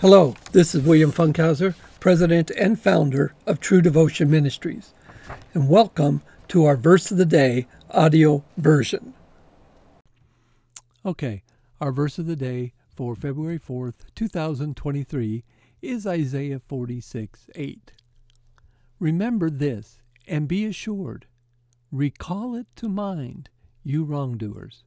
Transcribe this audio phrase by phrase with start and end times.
[0.00, 4.94] Hello, this is William Funkhauser, President and founder of True Devotion Ministries,
[5.54, 9.12] and welcome to our Verse of the Day audio version.
[11.04, 11.42] Okay,
[11.80, 15.42] our verse of the day for February 4th, 2023
[15.82, 17.92] is Isaiah 46 8.
[19.00, 21.26] Remember this and be assured,
[21.90, 23.48] recall it to mind,
[23.82, 24.84] you wrongdoers.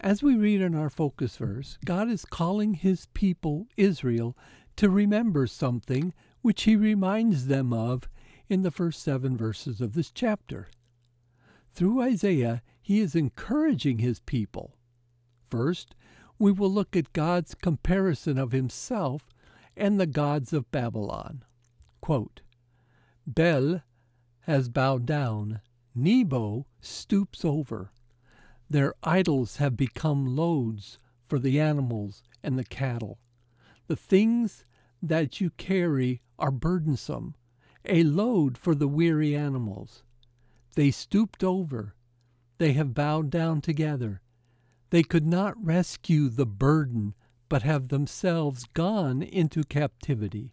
[0.00, 4.36] As we read in our focus verse, God is calling his people, Israel,
[4.76, 6.12] to remember something
[6.42, 8.08] which he reminds them of
[8.48, 10.68] in the first seven verses of this chapter.
[11.72, 14.76] Through Isaiah, he is encouraging his people.
[15.50, 15.94] First,
[16.38, 19.30] we will look at God's comparison of himself
[19.76, 21.44] and the gods of Babylon.
[22.00, 22.42] Quote,
[23.26, 23.82] Bel
[24.40, 25.60] has bowed down,
[25.94, 27.90] Nebo stoops over.
[28.68, 33.18] Their idols have become loads for the animals and the cattle.
[33.86, 34.64] The things
[35.02, 37.34] that you carry are burdensome,
[37.84, 40.02] a load for the weary animals.
[40.74, 41.94] They stooped over.
[42.58, 44.22] They have bowed down together.
[44.90, 47.14] They could not rescue the burden,
[47.48, 50.52] but have themselves gone into captivity.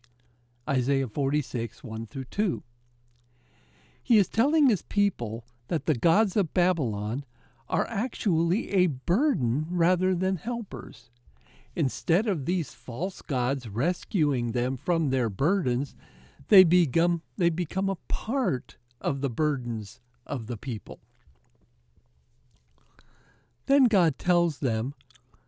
[0.70, 2.64] Isaiah 46, 1 through 2.
[4.04, 7.24] He is telling his people that the gods of Babylon
[7.72, 11.10] are actually a burden rather than helpers.
[11.74, 15.96] Instead of these false gods rescuing them from their burdens,
[16.50, 21.00] they become, they become a part of the burdens of the people.
[23.68, 24.94] Then God tells them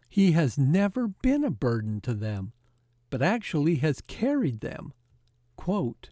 [0.07, 2.53] he has never been a burden to them,
[3.09, 4.93] but actually has carried them.
[5.57, 6.09] Quote,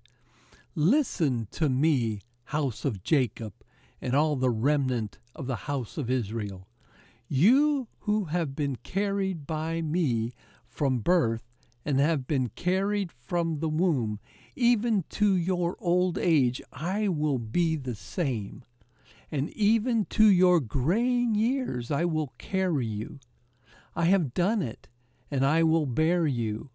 [0.76, 3.54] Listen to me, house of Jacob,
[4.02, 6.68] and all the remnant of the house of Israel.
[7.28, 10.34] You who have been carried by me
[10.68, 11.44] from birth
[11.86, 14.20] and have been carried from the womb,
[14.56, 18.64] even to your old age, I will be the same.
[19.32, 23.20] And even to your graying years, I will carry you.
[23.96, 24.90] I have done it,
[25.30, 26.70] and I will bear you.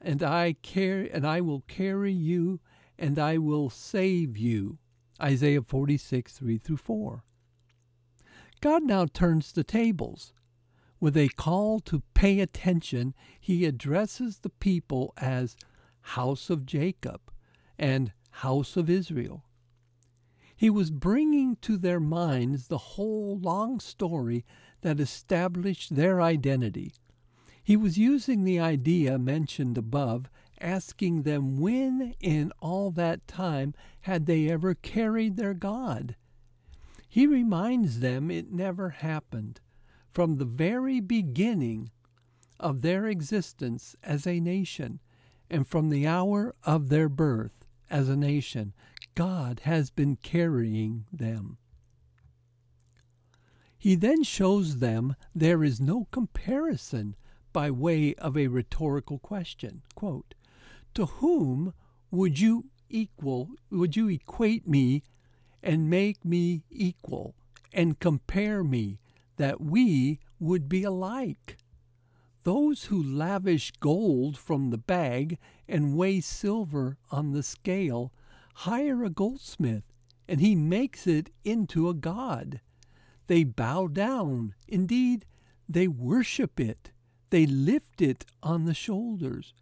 [0.00, 2.60] And I care, and I will carry you,
[2.98, 4.78] and I will save you.
[5.22, 7.24] Isaiah 46, 3 through 4.
[8.60, 10.32] God now turns the tables.
[11.00, 15.56] With a call to pay attention, he addresses the people as
[16.00, 17.20] house of Jacob
[17.78, 19.44] and house of Israel.
[20.54, 24.44] He was bringing to their minds the whole long story
[24.82, 26.92] that established their identity.
[27.64, 30.30] He was using the idea mentioned above
[30.62, 36.16] asking them when in all that time had they ever carried their God.
[37.08, 39.60] He reminds them it never happened.
[40.10, 41.90] From the very beginning
[42.58, 45.00] of their existence as a nation,
[45.50, 48.72] and from the hour of their birth as a nation,
[49.14, 51.58] God has been carrying them.
[53.78, 57.16] He then shows them there is no comparison
[57.52, 59.82] by way of a rhetorical question.
[59.94, 60.34] Quote,
[60.94, 61.72] to whom
[62.10, 65.02] would you equal, would you equate me
[65.62, 67.34] and make me equal
[67.72, 68.98] and compare me
[69.36, 71.56] that we would be alike?
[72.44, 75.38] Those who lavish gold from the bag
[75.68, 78.12] and weigh silver on the scale
[78.54, 79.84] hire a goldsmith,
[80.28, 82.60] and he makes it into a god.
[83.28, 85.24] They bow down, indeed,
[85.68, 86.90] they worship it.
[87.30, 89.54] They lift it on the shoulders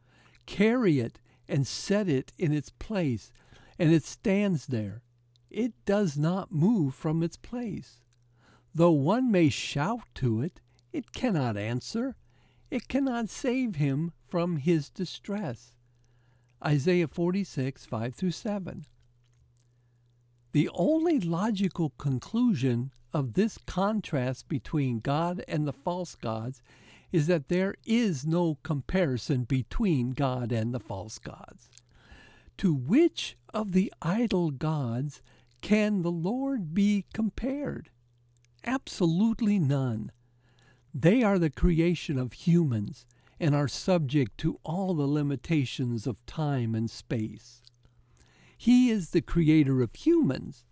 [0.51, 3.33] carry it and set it in its place,
[3.79, 5.03] and it stands there.
[5.49, 8.03] It does not move from its place.
[8.75, 10.61] Though one may shout to it,
[10.93, 12.17] it cannot answer.
[12.69, 15.77] It cannot save him from his distress.
[16.65, 18.85] Isaiah 46, 5 through 7.
[20.53, 26.61] The only logical conclusion of this contrast between God and the false gods
[27.13, 31.69] is that there is no comparison between God and the false gods.
[32.59, 35.23] To which of the idol gods
[35.63, 37.91] can the Lord be compared?
[38.65, 40.13] Absolutely none.
[40.93, 43.07] They are the creation of humans
[43.39, 47.63] and are subject to all the limitations of time and space.
[48.57, 50.67] He is the creator of humans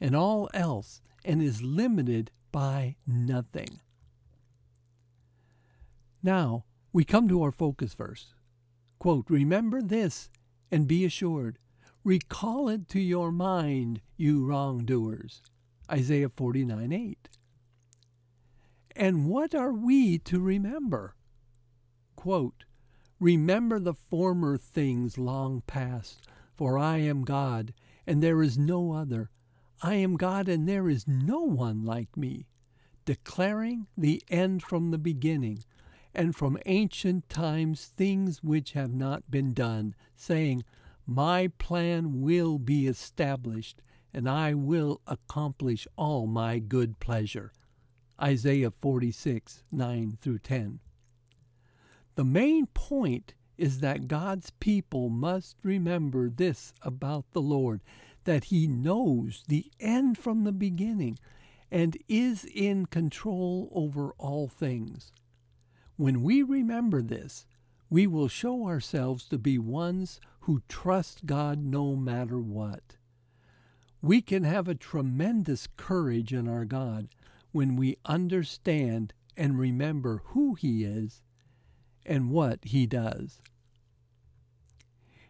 [0.00, 3.80] and all else and is limited by nothing.
[6.22, 8.34] Now, we come to our focus verse.
[8.98, 10.30] Quote, Remember this
[10.70, 11.58] and be assured.
[12.04, 15.42] Recall it to your mind, you wrongdoers.
[15.90, 17.28] Isaiah 49 8.
[18.96, 21.14] And what are we to remember?
[22.20, 22.64] quote,
[23.18, 27.72] Remember the former things long past, for I am God,
[28.06, 29.30] and there is no other.
[29.82, 32.46] I am God, and there is no one like me,
[33.06, 35.64] declaring the end from the beginning,
[36.14, 40.64] and from ancient times things which have not been done, saying,
[41.06, 47.52] My plan will be established, and I will accomplish all my good pleasure.
[48.20, 50.80] Isaiah 46, 9 through 10.
[52.16, 57.82] The main point is that God's people must remember this about the Lord
[58.24, 61.18] that He knows the end from the beginning
[61.70, 65.12] and is in control over all things.
[66.00, 67.44] When we remember this,
[67.90, 72.96] we will show ourselves to be ones who trust God no matter what.
[74.00, 77.08] We can have a tremendous courage in our God
[77.52, 81.20] when we understand and remember who He is
[82.06, 83.42] and what He does.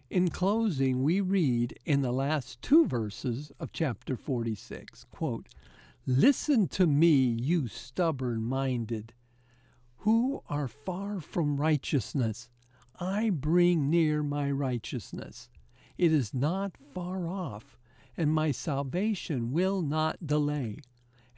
[0.09, 5.49] In closing, we read in the last two verses of chapter 46 quote,
[6.07, 9.15] Listen to me, you stubborn minded,
[10.00, 12.49] who are far from righteousness.
[12.99, 15.50] I bring near my righteousness.
[15.99, 17.79] It is not far off,
[18.17, 20.79] and my salvation will not delay.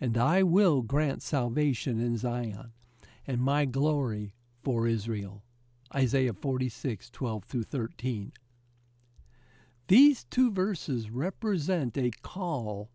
[0.01, 2.73] And I will grant salvation in Zion,
[3.27, 5.43] and my glory for Israel.
[5.95, 8.33] Isaiah 46, 12 through 13.
[9.89, 12.91] These two verses represent a call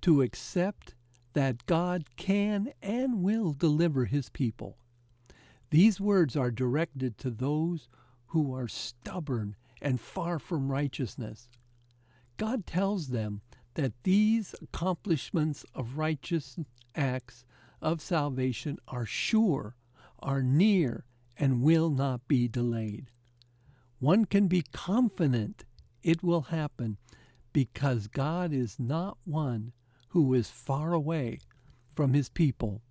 [0.00, 0.94] to accept
[1.32, 4.78] that God can and will deliver his people.
[5.72, 7.88] These words are directed to those
[8.26, 11.48] who are stubborn and far from righteousness.
[12.36, 13.40] God tells them
[13.72, 16.58] that these accomplishments of righteous
[16.94, 17.46] acts
[17.80, 19.74] of salvation are sure,
[20.18, 21.06] are near,
[21.38, 23.10] and will not be delayed.
[23.98, 25.64] One can be confident
[26.02, 26.98] it will happen
[27.54, 29.72] because God is not one
[30.10, 31.38] who is far away
[31.94, 32.82] from his people.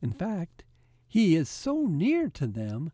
[0.00, 0.64] In fact,
[1.06, 2.92] he is so near to them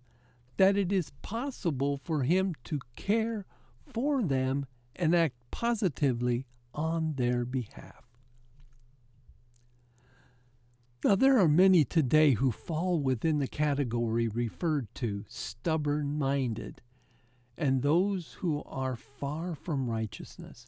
[0.56, 3.47] that it is possible for him to care
[3.87, 8.05] for them and act positively on their behalf.
[11.05, 16.81] Now, there are many today who fall within the category referred to stubborn minded
[17.58, 20.67] and those who are far from righteousness.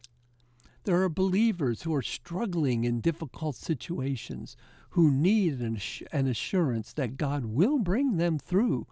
[0.85, 4.57] There are believers who are struggling in difficult situations,
[4.95, 5.77] who need an,
[6.13, 8.87] an assurance that God will bring them through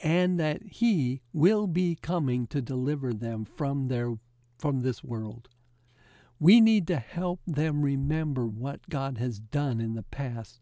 [0.00, 4.14] and that He will be coming to deliver them from, their,
[4.56, 5.48] from this world.
[6.38, 10.60] We need to help them remember what God has done in the past,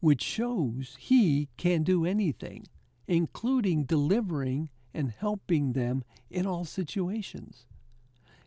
[0.00, 2.66] which shows He can do anything,
[3.06, 7.66] including delivering and helping them in all situations.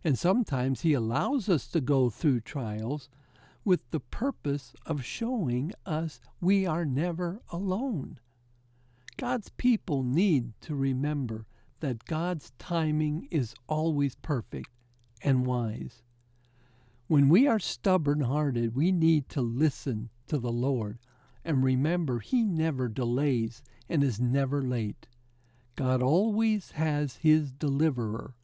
[0.03, 3.09] And sometimes He allows us to go through trials
[3.63, 8.19] with the purpose of showing us we are never alone.
[9.17, 11.45] God's people need to remember
[11.79, 14.69] that God's timing is always perfect
[15.21, 16.03] and wise.
[17.07, 20.99] When we are stubborn hearted, we need to listen to the Lord
[21.43, 25.07] and remember He never delays and is never late.
[25.75, 28.35] God always has his deliverer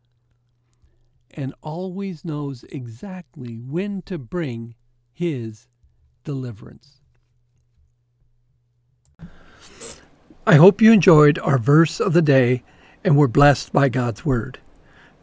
[1.31, 4.75] and always knows exactly when to bring
[5.17, 5.67] his
[6.23, 7.01] deliverance.
[10.45, 12.61] I hope you enjoyed our verse of the day
[13.03, 14.59] and were blessed by God's Word.